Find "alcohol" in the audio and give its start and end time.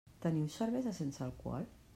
1.29-1.73